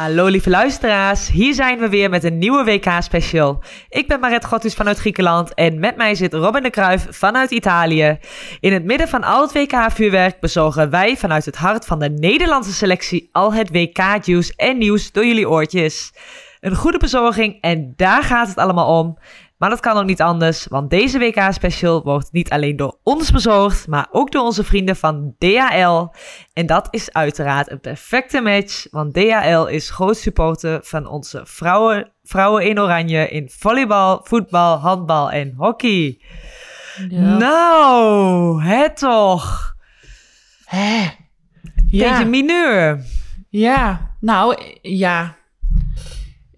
[0.00, 3.62] Hallo lieve luisteraars, hier zijn we weer met een nieuwe WK-special.
[3.88, 8.18] Ik ben Maret Gottus vanuit Griekenland en met mij zit Robin de Kruijf vanuit Italië.
[8.60, 12.72] In het midden van al het WK-vuurwerk bezorgen wij vanuit het hart van de Nederlandse
[12.72, 16.12] selectie al het WK-juice en nieuws door jullie oortjes.
[16.60, 19.18] Een goede bezorging en daar gaat het allemaal om.
[19.60, 23.86] Maar dat kan ook niet anders, want deze WK-special wordt niet alleen door ons bezorgd,
[23.88, 26.06] maar ook door onze vrienden van DHL.
[26.52, 32.12] En dat is uiteraard een perfecte match, want DHL is groot supporter van onze vrouwen,
[32.22, 36.20] vrouwen in oranje in volleybal, voetbal, handbal en hockey.
[37.08, 37.36] Ja.
[37.36, 39.74] Nou, het toch.
[40.64, 41.08] Hè?
[41.90, 43.04] Beetje Ja, mineur.
[43.48, 44.08] ja.
[44.20, 45.36] Nou, ja.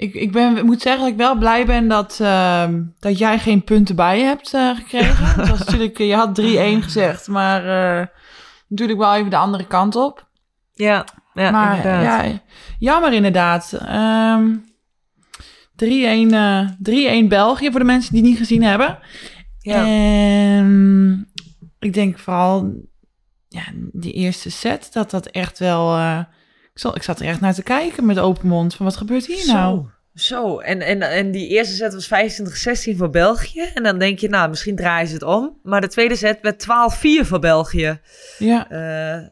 [0.03, 3.39] Ik, ik, ben, ik moet zeggen dat ik wel blij ben dat, ehm, dat jij
[3.39, 5.25] geen punten bij je hebt eh, gekregen.
[5.41, 7.67] Het was natuurlijk, eh, je had 3-1 gezegd, maar
[8.01, 8.07] eh,
[8.69, 10.27] natuurlijk wel even de andere kant op.
[10.73, 12.25] Ja, ja maar inderdaad.
[12.25, 12.41] ja,
[12.79, 13.73] jammer inderdaad.
[13.73, 14.51] Ehm
[15.77, 16.69] 3-1 eh,
[17.25, 18.99] 3-1 België voor de mensen die het niet gezien hebben.
[19.59, 19.87] Ja.
[19.87, 21.29] En
[21.79, 22.73] ik denk vooral
[23.49, 25.99] ja, die eerste set, dat dat echt wel...
[26.73, 28.75] ik, zal, ik zat er echt naar te kijken met open mond.
[28.75, 29.77] Van wat gebeurt hier nou?
[29.77, 30.59] Zo, zo.
[30.59, 33.61] En, en, en die eerste set was 25-16 voor België.
[33.75, 35.59] En dan denk je, nou, misschien draaien ze het om.
[35.63, 36.67] Maar de tweede set werd
[37.25, 38.01] 12-4 voor België.
[38.39, 39.29] Ja, Eh,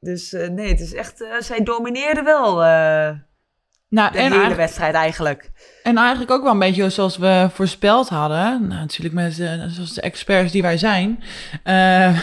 [0.00, 1.22] dus eh, nee, het is echt...
[1.22, 2.62] eh, zij domineerden wel
[3.92, 5.50] nou, de en, hele wedstrijd eigenlijk.
[5.82, 8.66] en eigenlijk ook wel een beetje zoals we voorspeld hadden.
[8.68, 11.22] Nou, natuurlijk met eh, zoals de experts die wij zijn.
[11.62, 12.18] eh,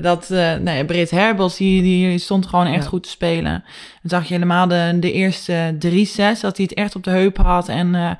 [0.00, 2.88] dat uh, nee, Britt Herbels, die, die stond gewoon echt Ja.
[2.88, 3.64] goed te spelen.
[4.02, 7.10] Dan zag je helemaal de, de eerste drie sets, dat hij het echt op de
[7.10, 7.68] heup had.
[7.68, 8.10] En eh,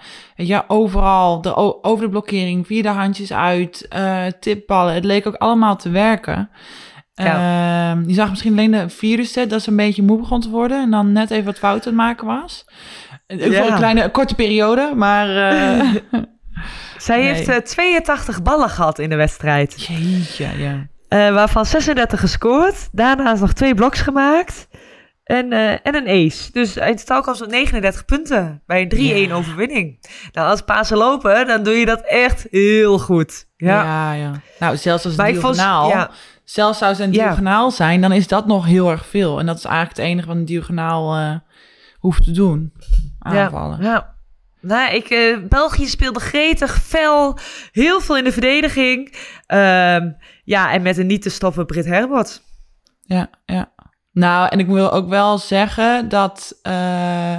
[0.46, 4.94] ja, overal, de, over de blokkering, vier de handjes uit, eh tipballen.
[4.94, 6.50] Het leek ook allemaal te werken.
[7.14, 7.90] Ja.
[7.92, 10.50] Ehm, je zag misschien alleen de vierde set dat ze een beetje moe begon te
[10.50, 10.82] worden.
[10.82, 12.64] En dan net even wat fouten maken was.
[13.26, 15.50] Eh, Voor een kleine, korte periode, maar...
[15.50, 15.94] eh,
[16.98, 17.32] Zij Nee.
[17.32, 19.82] heeft eh, 82 ballen gehad in de wedstrijd.
[19.86, 20.86] Jeetje, ja.
[21.08, 22.88] Eh, waarvan 36 gescoord.
[22.92, 24.68] Daarnaast nog twee bloks gemaakt.
[25.24, 26.52] En, eh, en een ace.
[26.52, 28.62] Dus in totaal kwam ze op 39 punten.
[28.66, 29.34] Bij een 3-1 Ja.
[29.34, 30.06] overwinning.
[30.32, 33.46] Nou, als Pasen lopen, dan doe je dat echt heel goed.
[33.56, 33.82] Ja.
[33.82, 34.30] Ja, ja.
[34.58, 36.10] Nou, zelfs als het vond- ja.
[36.44, 37.24] Zelfs zou ze een Ja.
[37.24, 39.38] diagonaal zijn, dan is dat nog heel erg veel.
[39.38, 41.34] En dat is eigenlijk het enige wat een diagonaal eh,
[41.98, 42.72] hoeft te doen.
[43.18, 43.82] Aanvallen.
[43.82, 44.12] Ja, ja.
[44.60, 47.38] Nou, ik, eh, België speelde gretig, fel,
[47.72, 49.14] heel veel in de verdediging.
[49.46, 50.10] Ehm,
[50.44, 52.42] ja, en met een niet te stoppen Brit Herbert.
[53.00, 53.72] Ja, ja.
[54.12, 57.36] Nou, en ik wil ook wel zeggen dat eh,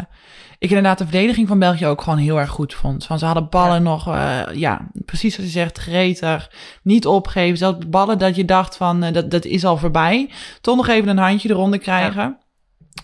[0.66, 3.08] ik inderdaad de verdediging van België ook gewoon heel erg goed vond.
[3.08, 3.80] Want ze hadden ballen Ja.
[3.80, 6.52] nog, eh, ja, precies wat je zegt, gretig,
[6.84, 7.58] niet opgeven.
[7.58, 10.30] Zelfs ballen dat je dacht van, eh, dat, dat is al voorbij.
[10.62, 12.38] Toch nog even een handje eronder krijgen.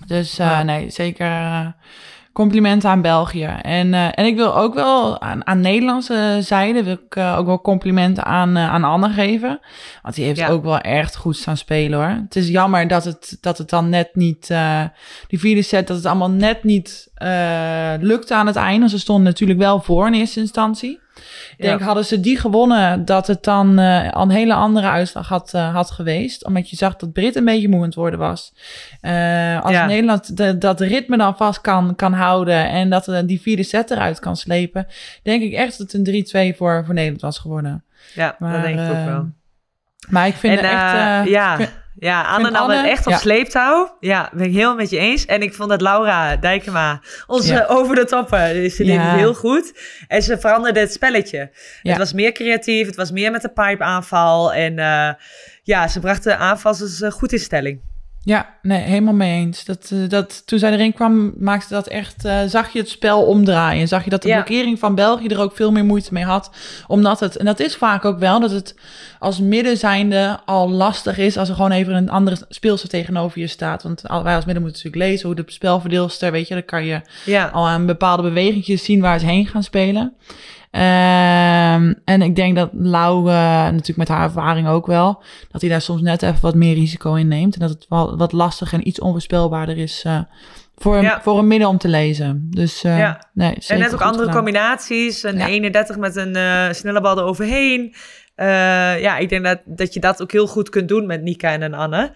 [0.08, 0.64] Dus eh, Ja.
[0.64, 1.28] nee, zeker
[2.34, 3.56] complimenten aan België.
[3.62, 7.46] En, eh, en ik wil ook wel aan, aan Nederlandse zijde, wil ik eh, ook
[7.46, 9.59] wel complimenten aan, eh, aan Anne geven.
[10.02, 10.47] Want die heeft Ja.
[10.47, 12.08] ook wel echt goed staan spelen hoor.
[12.24, 14.53] Het is jammer dat het, dat het dan net niet,
[15.28, 18.90] die vierde set, dat het allemaal net niet eh lukte aan het einde.
[18.90, 21.00] Ze stonden natuurlijk wel voor in eerste instantie.
[21.58, 21.86] Ik denk, Ja.
[21.86, 25.92] hadden ze die gewonnen, dat het dan eh, een hele andere uitslag had, eh, had
[25.92, 26.46] geweest.
[26.46, 28.54] Omdat je zag dat Brit een beetje moe aan het worden was.
[29.02, 29.86] Eh, als Ja.
[29.86, 33.92] Nederland de, dat ritme dan vast kan, kan houden en dat eh, die vierde set
[33.92, 34.88] eruit kan slepen,
[35.24, 37.84] denk ik echt dat het een 3-2 voor, voor Nederland was geworden.
[38.13, 39.30] Ja, Maar, dat denk ik ook wel.
[40.10, 41.30] Maar ik vind en het echt...
[41.30, 43.18] ja, vind- ja, Anne nam het Anne- echt op ja.
[43.18, 43.98] sleeptouw.
[44.00, 45.25] Ja, ben ik helemaal met je eens.
[45.25, 47.65] En ik vond dat Laura Dijkema, onze Ja.
[47.68, 49.01] over de toppen, ze deed Ja.
[49.01, 49.74] het heel goed.
[50.07, 51.38] En ze veranderde het spelletje.
[51.81, 51.89] Ja.
[51.89, 54.53] Het was meer creatief, het was meer met de pipe aanval.
[54.53, 55.09] En eh,
[55.63, 57.81] ja, ze bracht de aanvallers eh, goed in stelling.
[58.23, 59.65] Ja, nee, helemaal mee eens.
[59.65, 63.21] Dat, eh, dat, toen zij erin kwam, maakte dat echt, eh, zag je het spel
[63.23, 63.88] omdraaien.
[63.88, 64.33] Zag je dat de Ja.
[64.33, 66.51] blokkering van België er ook veel meer moeite mee had.
[66.88, 68.75] Omdat het, en dat is vaak ook wel, dat het
[69.19, 73.47] als midden zijnde al lastig is als er gewoon even een andere speelster tegenover je
[73.47, 73.83] staat.
[73.83, 77.01] Want wij als midden moeten natuurlijk lezen hoe de spelverdeelster, weet je, dan kan je
[77.25, 80.13] Ja, al aan bepaalde bewegingjes zien waar ze heen gaan spelen.
[80.71, 85.81] Ehm, en ik denk dat Lau, natuurlijk met haar ervaring ook wel, dat hij daar
[85.81, 87.53] soms net even wat meer risico in neemt.
[87.53, 90.19] En dat het wel wat lastig en iets onvoorspelbaarder is eh,
[90.75, 91.21] voor, een, Ja.
[91.21, 92.47] voor een midden om te lezen.
[92.50, 93.29] Dus eh, Ja.
[93.33, 94.35] nee, En net ook andere gedaan.
[94.35, 95.23] combinaties.
[95.23, 95.47] Een Ja.
[95.47, 97.95] 31 met een eh, snelle bal eroverheen.
[98.35, 98.47] Eh,
[99.01, 101.73] ja, ik denk dat, dat je dat ook heel goed kunt doen met Nika en
[101.73, 102.12] Anne.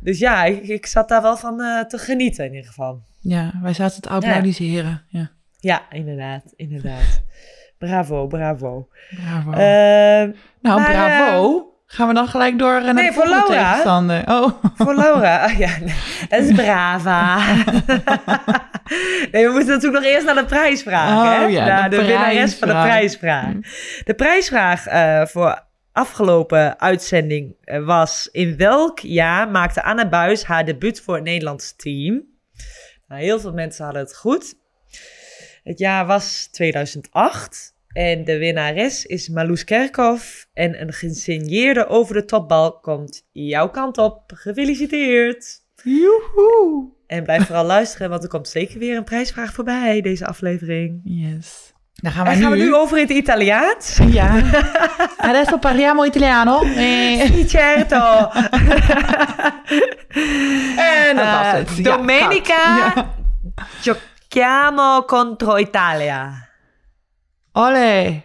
[0.00, 1.56] Dus ja, ik, ik zat daar wel van
[1.88, 3.02] te genieten in ieder geval.
[3.20, 5.02] Ja, wij zaten te applaudisseren.
[5.08, 5.18] Ja.
[5.20, 5.30] Ja,
[5.90, 7.22] inderdaad, inderdaad.
[7.78, 8.88] Bravo, bravo.
[9.10, 9.50] Bravo.
[9.50, 11.68] Eh, nou, maar, bravo.
[11.86, 13.46] Gaan we dan gelijk door eh, naar nee, de voor Laura.
[13.46, 14.22] tegenstander?
[14.28, 15.44] Oh, voor Laura.
[15.44, 15.94] Ah, ja, nee,
[16.28, 17.36] dat is brava.
[19.32, 21.10] nee, we moeten natuurlijk nog eerst naar de prijsvraag.
[21.10, 21.44] Oh, hè?
[21.44, 23.42] ja, naar de de, winnares van de prijsvraag.
[23.42, 24.04] prijsvraag.
[24.04, 28.28] De prijsvraag eh, voor afgelopen uitzending eh, was...
[28.32, 32.22] In welk jaar maakte Anne Buis haar debuut voor het Nederlands team?
[33.08, 34.54] Nou, heel veel mensen hadden het goed.
[35.70, 37.74] Het jaar was 2008.
[37.92, 40.46] En de winnares is Marloes Kerkhoff.
[40.52, 44.22] En een gesigneerde over de topbal komt jouw kant op.
[44.34, 45.58] Gefeliciteerd!
[45.84, 46.88] joehoe.
[47.06, 51.00] En blijf vooral luisteren, want er komt zeker weer een prijsvraag voorbij, deze aflevering.
[51.04, 51.72] Yes.
[51.94, 52.42] Dan gaan we En nu...
[52.42, 53.98] gaan we nu over in het Italiaans?
[54.10, 54.42] Ja.
[55.18, 56.62] Adesso parliamo italiano.
[56.76, 58.28] Eh, Sì, certo!
[60.76, 61.76] En dat was Eh, het.
[61.76, 62.76] Ja, Domenica.
[63.82, 63.96] Ja.
[64.30, 66.48] Giochiamo contro Italia.
[67.52, 68.22] Olé.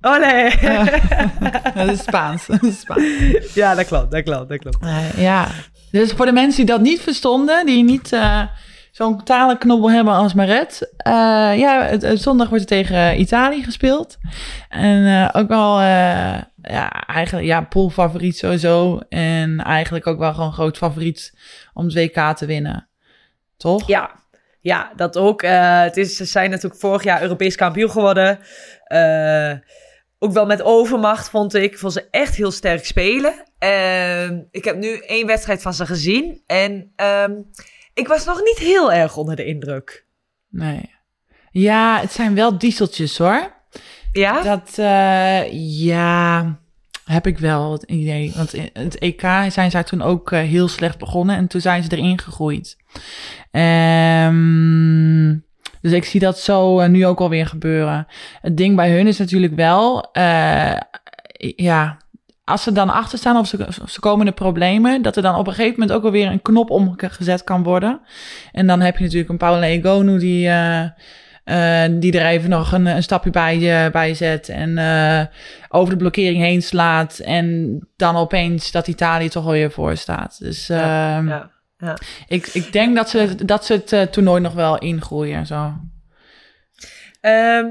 [0.00, 0.50] Olé!
[1.74, 2.46] Dat is Spaans.
[2.46, 3.54] Dat is Spaans.
[3.54, 4.82] ja, dat klopt, dat klopt, dat klopt.
[4.82, 5.48] Eh, ja.
[5.90, 8.42] Dus voor de mensen die dat niet verstonden, die niet eh,
[8.90, 10.92] zo'n talenknobbel hebben als Maret.
[10.96, 11.12] eh,
[11.58, 14.18] ja, het, het zondag wordt er tegen Italië gespeeld.
[14.68, 18.98] En ook wel, ja, eigenlijk, ja, poolfavoriet sowieso.
[19.08, 21.34] En eigenlijk ook wel gewoon groot favoriet
[21.72, 22.88] om het WK te winnen.
[23.56, 23.86] Toch?
[23.86, 24.10] Ja,
[24.60, 25.42] ja dat ook.
[25.42, 28.38] Eh, het is, ze zijn natuurlijk vorig jaar Europees kampioen geworden.
[28.84, 29.52] Eh,
[30.18, 31.78] ook wel met overmacht, vond ik.
[31.78, 33.34] Vond ze echt heel sterk spelen.
[33.58, 36.42] Ehm, ik heb nu één wedstrijd van ze gezien.
[36.46, 37.32] En ehm,
[37.94, 40.06] ik was nog niet heel erg onder de indruk.
[40.48, 40.94] Nee.
[41.50, 43.52] Ja, het zijn wel dieseltjes hoor.
[44.12, 44.42] Ja?
[44.42, 45.52] Dat, eh,
[45.86, 46.58] ja,
[47.04, 48.32] heb ik wel het idee.
[48.36, 51.96] Want in het EK zijn zij toen ook heel slecht begonnen en toen zijn ze
[51.96, 52.76] erin gegroeid.
[53.50, 55.38] Ehm,
[55.80, 58.06] dus ik zie dat zo eh, nu ook alweer gebeuren.
[58.40, 60.76] Het ding bij hun is natuurlijk wel, eh,
[61.56, 61.96] ja,
[62.44, 65.22] als ze dan achter staan of ze, of ze komen in de problemen, dat er
[65.22, 68.00] dan op een gegeven moment ook alweer een knop omgezet kan worden.
[68.52, 72.86] En dan heb je natuurlijk een Paula Egonu die, eh, die er even nog een,
[72.86, 74.78] een stapje bij, bij zet en
[75.68, 77.18] over de blokkering heen slaat.
[77.18, 80.38] En dan opeens dat Italië toch alweer voor staat.
[80.38, 81.40] Dus Ja, ehm,
[81.80, 81.98] ja.
[82.28, 85.36] ik, ik denk dat ze, dat ze het eh, toernooi nog wel ingroeien.
[85.36, 85.72] en Zo.
[87.20, 87.66] Ehm,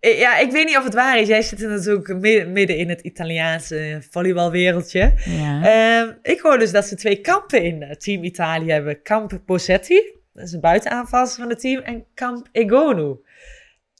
[0.00, 1.28] ja, ik weet niet of het waar is.
[1.28, 5.12] Jij zit natuurlijk midden, midden in het Italiaanse volleybalwereldje.
[5.24, 5.62] Ja.
[5.62, 9.02] Ehm, ik hoor dus dat ze twee kampen in eh, Team Italië hebben.
[9.02, 10.02] Kamp Posetti,
[10.32, 13.16] dat is een buitenaanvalster van het team, en Kamp Egonu.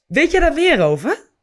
[0.07, 1.33] Weet je daar meer over?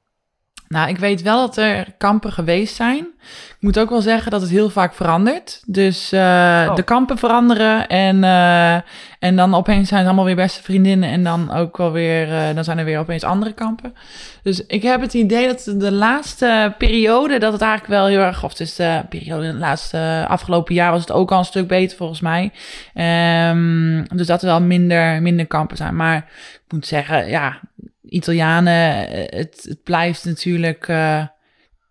[0.72, 3.06] Nou, ik weet wel dat er kampen geweest zijn.
[3.48, 5.62] Ik moet ook wel zeggen dat het heel vaak verandert.
[5.66, 6.20] Dus eh,
[6.68, 6.74] Oh.
[6.74, 8.74] de kampen veranderen en, eh,
[9.18, 12.54] en dan opeens zijn ze allemaal weer beste vriendinnen en dan ook wel weer, eh,
[12.54, 13.94] dan zijn er weer opeens andere kampen.
[14.42, 18.44] Dus ik heb het idee dat de laatste periode, dat het eigenlijk wel heel erg,
[18.44, 21.68] of het is de periode, het laatste afgelopen jaar was het ook al een stuk
[21.68, 22.52] beter volgens mij.
[22.94, 25.96] Ehm, dus dat er wel minder, minder kampen zijn.
[25.96, 26.16] Maar
[26.66, 27.60] ik moet zeggen, ja,
[28.12, 30.88] Italianen, eh, het, het blijft natuurlijk.
[30.88, 31.22] eh,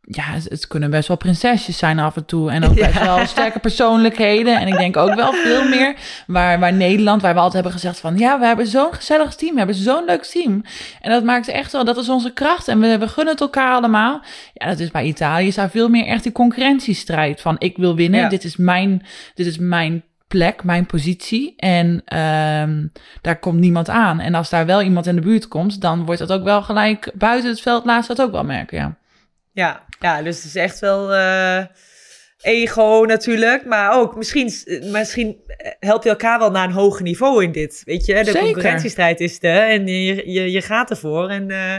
[0.02, 2.52] ja, het, het kunnen best wel prinsesjes zijn af en toe.
[2.52, 3.16] En ook best Ja.
[3.16, 4.60] wel sterke persoonlijkheden.
[4.60, 5.96] En ik denk ook wel veel meer
[6.28, 8.18] waar, waar Nederland, waar we altijd hebben gezegd van...
[8.18, 10.64] ja, we hebben zo'n gezellig team, we hebben zo'n leuk team.
[11.02, 12.68] En dat maakt echt wel, dat is onze kracht.
[12.68, 14.22] En we, we gunnen het elkaar allemaal.
[14.54, 17.42] Ja, dat is bij Italië is daar veel meer echt die concurrentiestrijd.
[17.42, 18.30] Van ik wil winnen, Ja.
[18.30, 21.54] dit is mijn, dit is mijn plek, mijn positie.
[21.58, 22.88] En ehm,
[23.22, 24.20] daar komt niemand aan.
[24.20, 27.12] En als daar wel iemand in de buurt komt, dan wordt dat ook wel gelijk
[27.14, 28.98] buiten het veld laat ze dat ook wel merken, ja.
[29.54, 31.66] Ja, ja dus het is echt wel eh,
[32.42, 33.66] ego natuurlijk.
[33.66, 34.52] Maar ook misschien,
[34.92, 35.38] misschien
[35.80, 37.82] help je elkaar wel naar een hoger niveau in dit.
[37.86, 38.42] Weet je, de Zeker.
[38.42, 41.30] concurrentiestrijd is er en je, je, je gaat ervoor.
[41.30, 41.76] En eh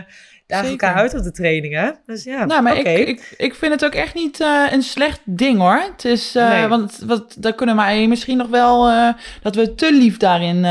[0.52, 0.86] dagen Zeker.
[0.86, 1.98] elkaar uit op de trainingen.
[2.06, 5.20] Dus ja, Nou, maar ik, ik, ik vind het ook echt niet eh, een slecht
[5.24, 5.80] ding hoor.
[5.92, 6.66] Het is, eh, Nee.
[6.66, 9.08] want wat, daar kunnen wij misschien nog wel, eh,
[9.42, 10.66] dat we te lief daarin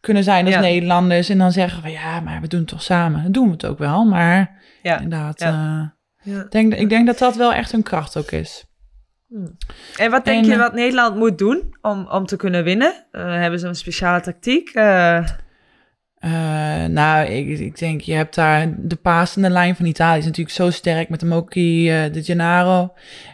[0.00, 0.60] kunnen zijn als Ja.
[0.60, 1.28] Nederlanders.
[1.28, 3.22] En dan zeggen we, ja, maar we doen het toch samen.
[3.22, 5.00] Dan doen we het ook wel, maar ja.
[5.00, 5.40] inderdaad.
[6.22, 6.46] Ja.
[6.48, 8.64] denk, ik denk dat dat wel echt een kracht ook is.
[9.96, 13.06] En wat denk En, je wat Nederland moet doen om, om te kunnen winnen?
[13.12, 14.70] Hebben ze een speciale tactiek?
[16.20, 20.56] Eh, nou, ik, ik denk, je hebt daar de pasende lijn van Italië is natuurlijk
[20.56, 22.92] zo sterk met de Mochi eh, de Gennaro.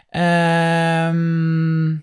[0.09, 1.95] Ehm,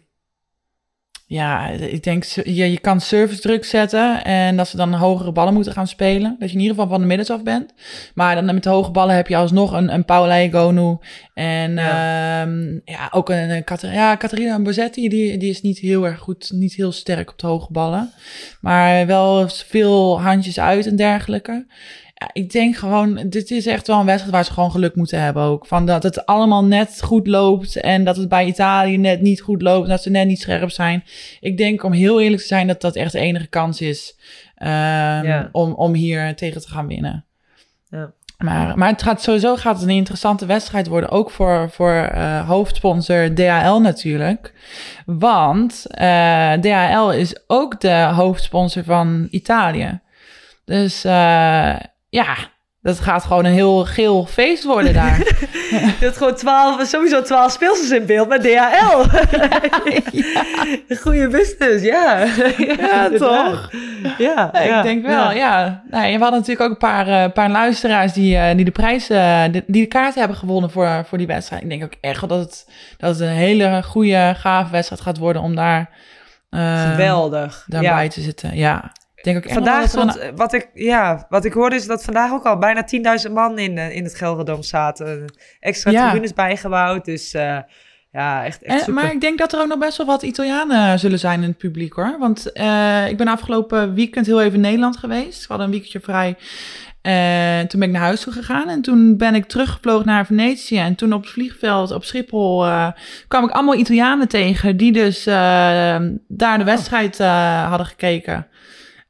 [1.35, 5.55] ja, ik denk, je, je kan service druk zetten en dat ze dan hogere ballen
[5.55, 6.37] moeten gaan spelen.
[6.39, 7.73] Dat je in ieder geval van de middens af bent.
[8.15, 10.97] Maar dan met de hoge ballen heb je alsnog een, een Paula Gonu
[11.35, 12.43] en Ja.
[12.43, 12.49] ja,
[12.85, 16.51] ja ook een, een Cater- ja, Caterina Bozetti, die, die is niet heel erg goed,
[16.53, 18.11] niet heel sterk op de hoge ballen.
[18.61, 21.67] Maar wel veel handjes uit en dergelijke.
[22.15, 25.21] Ja, ik denk gewoon, dit is echt wel een wedstrijd waar ze gewoon geluk moeten
[25.21, 25.67] hebben ook.
[25.67, 29.63] Van dat het allemaal net goed loopt en dat het bij Italië net niet goed
[29.63, 29.89] loopt.
[29.89, 31.05] Dat ze net niet scherp zijn.
[31.41, 34.19] Ik denk om heel eerlijk te zijn dat dat echt de enige kans is
[34.57, 35.49] Ja.
[35.53, 37.25] om, om hier tegen te gaan winnen.
[37.91, 38.13] Ja.
[38.39, 41.11] Maar, maar het gaat sowieso gaat het een interessante wedstrijd worden.
[41.11, 44.53] Ook voor, voor eh, hoofdsponsor DHL natuurlijk.
[45.07, 50.01] Want eh, DHL is ook de hoofdsponsor van Italië.
[50.65, 51.75] Dus eh,
[52.15, 52.35] ja,
[52.83, 55.19] dat gaat gewoon een heel geel feest worden daar.
[55.71, 59.03] Je hebt gewoon 12, sowieso 12 speelsters in beeld met DHL.
[61.03, 62.25] Goede business, ja.
[62.79, 63.71] Ja, toch?
[63.73, 65.83] Ja, Ja, ja, ik denk wel, ja.
[65.91, 69.11] Nou, we hadden natuurlijk ook een paar, eh, paar luisteraars die, eh, die de prijs,
[69.11, 71.63] eh, die de kaart hebben gewonnen voor, voor die wedstrijd.
[71.63, 75.19] Ik denk ook echt wel dat het, dat het een hele goede, gave wedstrijd gaat
[75.19, 75.91] worden om daar,
[76.51, 77.65] Geweldig.
[77.67, 78.09] daarbij Ja.
[78.11, 78.57] te zitten.
[78.57, 78.93] Ja,
[79.25, 79.93] denk ook Vandaag
[80.37, 82.85] wat ik, ja, wat ik hoorde is dat vandaag ook al bijna
[83.27, 85.25] 10.000 man in, eh, in het Gelredome zaten.
[85.61, 86.05] Extra Ja.
[86.05, 87.59] tribunes bijgebouwd, dus eh,
[88.11, 88.95] ja, echt, echt En, super.
[88.95, 91.59] maar ik denk dat er ook nog best wel wat Italianen zullen zijn in het
[91.59, 92.17] publiek hoor.
[92.19, 95.41] Want eh, ik ben afgelopen weekend heel even in Nederland geweest.
[95.41, 96.37] We hadden een weekendje vrij.
[97.05, 98.69] En toen ben ik naar huis toe gegaan.
[98.69, 100.79] En toen ben ik teruggevlogen naar Venetië.
[100.79, 102.89] En toen op het vliegveld op Schiphol eh,
[103.29, 104.77] kwam ik allemaal Italianen tegen.
[104.77, 105.35] Die dus eh,
[106.29, 108.47] daar de wedstrijd eh, hadden gekeken.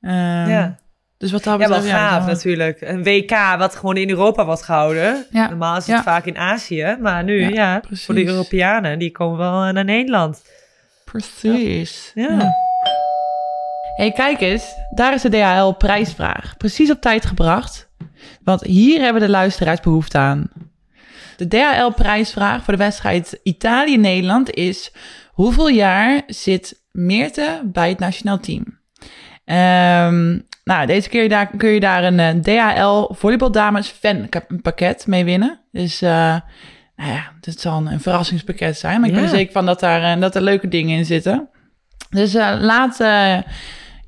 [0.04, 0.76] Ehm, Ja.
[1.18, 2.80] Dus wat dat Ja, wel betreft, gaaf wel- natuurlijk.
[2.80, 5.26] Een WK wat gewoon in Europa wordt gehouden.
[5.30, 6.02] Ja, Normaal is het ja.
[6.02, 9.84] vaak in Azië, maar nu, Ja, ja, voor de Europeanen, die komen wel eh, naar
[9.84, 10.42] Nederland.
[11.04, 12.10] Precies.
[12.14, 12.52] Ja.
[13.96, 14.74] hey, kijk eens.
[14.90, 16.56] Daar is de DHL prijsvraag.
[16.56, 17.88] Precies op tijd gebracht.
[18.42, 20.48] Want hier hebben de luisteraars behoefte aan.
[21.36, 24.92] De DHL prijsvraag voor de wedstrijd Italië-Nederland is...
[25.32, 28.78] Hoeveel jaar zit Meerte bij het nationaal team?
[29.44, 32.30] Ehm, nou, deze keer daar, kun je daar een eh,
[32.74, 34.28] DHL volleybaldames fan
[34.62, 35.60] pakket mee winnen.
[35.72, 36.36] Dus eh,
[36.96, 39.00] nou ja, dit zal een, een verrassingspakket zijn.
[39.00, 39.28] Maar ik ben Ja.
[39.30, 41.48] er zeker van dat, daar, eh, dat er leuke dingen in zitten.
[42.10, 42.96] Dus laat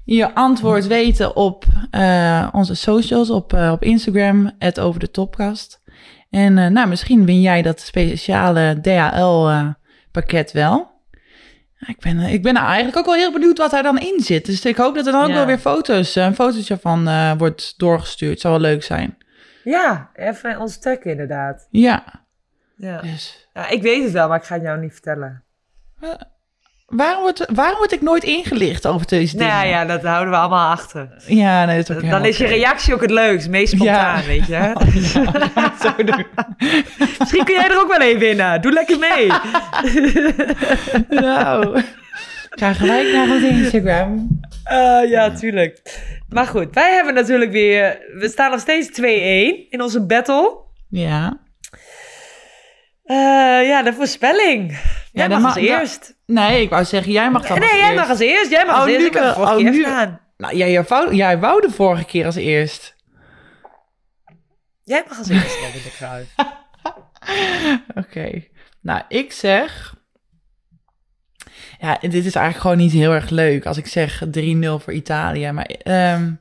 [0.04, 5.82] je antwoord weten op eh, onze socials, op, op Instagram, het over de topkast.
[6.30, 10.94] En nou, misschien win jij dat speciale DHL-pakket wel.
[11.86, 14.46] Ik ben, eh, ik ben eigenlijk ook wel heel benieuwd wat daar dan in zit.
[14.46, 15.34] Dus ik hoop dat er dan ook Ja.
[15.34, 18.40] wel weer foto's, eh, een fotootje van eh, wordt doorgestuurd.
[18.40, 19.16] Zou wel leuk zijn.
[19.64, 21.66] Ja, even ons taggen inderdaad.
[21.70, 22.04] Ja,
[22.76, 23.00] Ja.
[23.00, 23.48] dus.
[23.54, 25.44] ja, ik weet het wel, maar ik ga het jou niet vertellen.
[26.86, 29.52] Waarom word, waarom word ik nooit ingelicht over deze dingen?
[29.52, 31.08] Nou ja, dat houden we allemaal achter.
[31.26, 34.26] Ja, nee, dat is ook Dan is je reactie ook het leukst, meest spontaan, Ja.
[34.26, 34.52] weet je.
[35.54, 36.26] Ja, zo doen.
[37.18, 38.60] Misschien kun jij er ook wel een winnen.
[38.62, 39.30] Doe lekker mee.
[41.22, 41.82] Nou,
[42.50, 44.40] ga gelijk naar ons Instagram.
[44.64, 45.80] Eh, ja, tuurlijk.
[46.28, 47.98] Maar goed, wij hebben natuurlijk weer...
[48.18, 49.02] We staan nog steeds 2-1
[49.70, 50.56] in onze battle.
[50.88, 51.38] Ja.
[53.04, 53.16] Eh,
[53.68, 54.78] ja, de voorspelling.
[55.16, 56.14] Jij mag als eerst.
[56.26, 58.00] Nee, ik wou zeggen, jij mag dan Nee, als jij eerst.
[58.00, 58.50] mag als eerst.
[58.50, 59.00] Jij mag Oh, als eerst.
[59.00, 59.86] nu Ik heb vorige Oh, keer nu-.
[60.36, 62.94] Nou, jij, wou, jij wou de vorige keer als eerst.
[64.84, 66.34] Jij mag als eerst, Robin de Kruijf.
[68.06, 68.42] Oké.
[68.80, 69.94] Nou, ik zeg...
[71.78, 74.28] Ja, dit is eigenlijk gewoon niet heel erg leuk als ik zeg 3-0
[74.60, 75.52] voor Italië.
[75.52, 76.32] Maar ehm,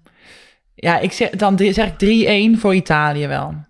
[0.75, 3.65] ja, ik zeg, dan zeg ik 3-1 voor Italië wel.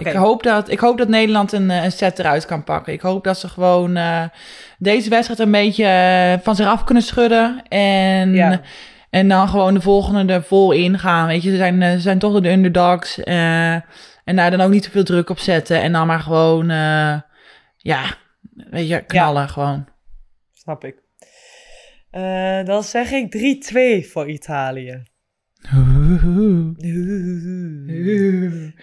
[0.00, 2.92] Ik, hoop dat, ik hoop dat Nederland een, eh, een set eruit kan pakken.
[2.92, 4.22] Ik hoop dat ze gewoon eh,
[4.78, 7.62] deze wedstrijd een beetje eh, van zich af kunnen schudden.
[7.68, 8.60] En, Ja.
[9.10, 11.26] en dan gewoon de volgende er vol in gaan.
[11.26, 13.22] Weet je, ze zijn, ze zijn toch de underdogs.
[13.24, 15.82] en daar dan ook niet te veel druk op zetten.
[15.82, 16.68] En dan maar gewoon,
[17.76, 18.02] ja,
[18.54, 19.88] weet je, knallen gewoon.
[20.52, 21.02] Snap ik.
[22.66, 25.02] Dan zeg ik 3-2 voor Italië.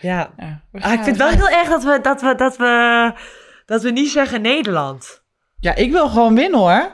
[0.02, 0.34] Ja.
[0.38, 3.12] Ja, Ah, ik vind het wel heel erg dat we, dat we, dat we,
[3.66, 5.24] dat we niet zeggen Nederland.
[5.60, 6.92] Ja, ik wil gewoon winnen hoor.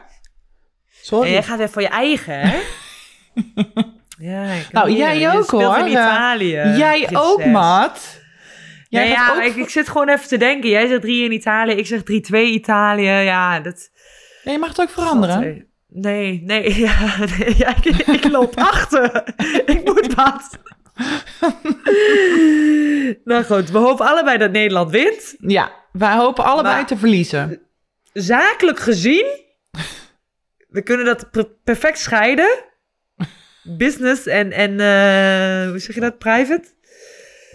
[1.02, 1.28] Sorry.
[1.28, 2.60] En jij gaat weer voor je eigen, hè?
[4.32, 5.78] ja, ik Nou, jij ook, speelt hoor.
[5.78, 6.52] in Italië.
[6.54, 7.18] Jij prinses.
[7.28, 8.22] ook, maat.
[8.90, 10.70] Jij Nee, gaat ja, ook ik, ik zit gewoon even te denken.
[10.70, 13.04] Jij zegt 3 in Italië, ik zeg 3-2 Italië.
[13.10, 13.90] Ja, dat...
[14.44, 15.68] Ja, je mag het ook veranderen.
[15.92, 19.24] Nee, nee, ja, nee, ja ik, ik loop achter.
[19.66, 20.58] ik moet wat.
[23.24, 25.36] nou goed, we hopen allebei dat Nederland wint.
[25.40, 27.62] Ja, wij hopen allebei Maar- te verliezen.
[28.14, 29.26] Zakelijk gezien,
[30.68, 32.64] we kunnen dat per- perfect scheiden.
[33.64, 36.64] Business en, en eh, hoe zeg je dat, private?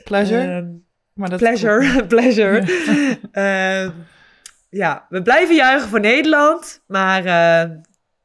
[0.04, 0.40] Pleasure.
[0.40, 0.66] Ehm,
[1.14, 2.58] maar dat pleasure, pleasure.
[3.32, 3.90] Ehm,
[4.70, 7.70] ja, we blijven juichen voor Nederland, maar eh,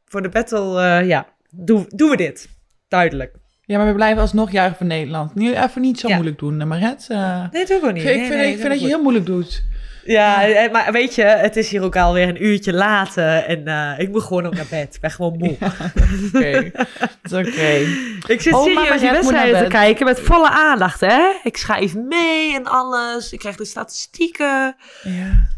[0.10, 2.50] voor de battle, eh, ja, doen, doen we dit.
[2.88, 3.36] Duidelijk.
[3.66, 5.36] Ja, maar we blijven alsnog juichen voor Nederland.
[5.36, 6.13] Nu even niet zo Ja.
[6.16, 7.06] moeilijk doen, Maret.
[7.10, 8.04] eh Nee, ook wel niet.
[8.04, 9.63] ik Nee, vind, nee, ik vind dat je heel moeilijk doet.
[10.06, 14.10] Ja, eh, maar weet je, het is hier ook alweer een uurtje later en ik
[14.12, 14.96] moet gewoon ook naar bed.
[14.96, 15.58] Ik ben gewoon moe.
[16.34, 16.88] Oké, dat
[17.24, 17.68] is oké.
[18.34, 18.66] Ik zit serieus
[19.00, 21.32] die naar wedstrijden te kijken met volle aandacht, hè?
[21.44, 23.32] Ik schrijf mee en alles.
[23.34, 24.75] Ik krijg de statistieken.
[25.04, 25.58] Ja.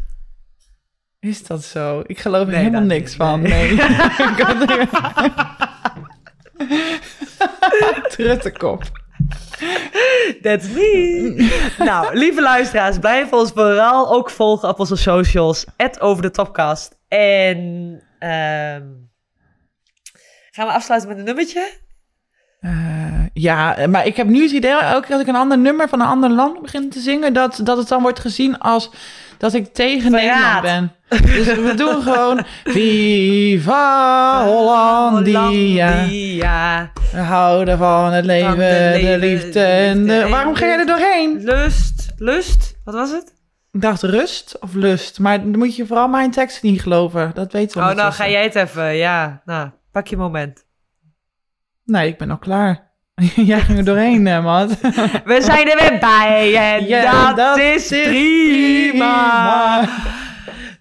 [1.22, 2.02] Is dat zo?
[2.06, 3.40] Ik geloof er Nee, helemaal niks niet, van.
[3.40, 3.74] nee.
[3.74, 3.78] Nee.
[8.08, 8.82] Truttekop.
[10.42, 11.50] That's me.
[11.78, 15.64] nou, lieve luisteraars, blijf ons vooral ook volgen op onze socials.
[15.98, 16.96] over de topcast.
[17.08, 17.56] En
[18.18, 18.86] ehm,
[20.50, 21.70] gaan we afsluiten met een nummertje?
[22.60, 25.88] Eh, ja, maar ik heb nu het idee, elke keer als ik een ander nummer
[25.88, 28.90] van een ander land begin te zingen, dat, dat het dan wordt gezien als
[29.42, 30.62] dat ik tegen Verraad.
[30.62, 31.22] Nederland ben.
[31.34, 35.48] Dus we doen gewoon Viva Hollandia.
[35.48, 36.92] Hollandia.
[37.12, 40.28] We houden van het leven, Van de, liefde de en de...
[40.28, 41.44] Waarom ga je er doorheen?
[41.44, 42.12] Lust.
[42.16, 42.74] Lust.
[42.84, 43.34] Wat was het?
[43.72, 47.30] Ik dacht rust of lust, maar dan moet je vooral mijn tekst niet geloven.
[47.34, 48.94] Dat weten we Oh, nou ga jij het even.
[48.96, 50.64] Ja, nou, pak je moment.
[51.84, 52.91] Nee, ik ben al klaar.
[53.50, 54.68] Jij ging er doorheen, eh, man.
[55.24, 59.88] We zijn er weer bij en Ja, dat, is, prima.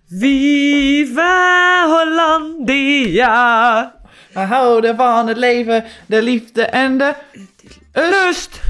[0.07, 3.95] Viva Hollandia.
[4.33, 7.13] We houden van het leven, de liefde en de...
[7.93, 8.61] Lust.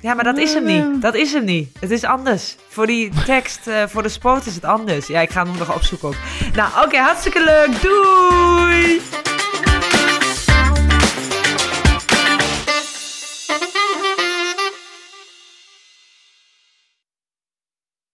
[0.00, 1.02] Ja, maar dat is hem niet.
[1.02, 1.76] Dat is hem niet.
[1.80, 2.56] Het is anders.
[2.68, 5.06] Voor die tekst, eh, voor de sport is het anders.
[5.06, 6.16] Ja, ik ga hem nog opzoeken ook.
[6.54, 7.82] Nou, oké, hartstikke leuk.
[7.82, 9.00] Doei!